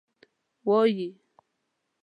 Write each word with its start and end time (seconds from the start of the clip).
وایي. 0.67 1.07